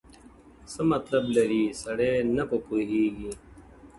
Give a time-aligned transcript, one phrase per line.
[0.71, 3.31] څه مطلب لري سړی نه په پوهېږي!!